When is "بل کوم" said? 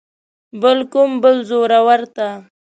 0.61-1.09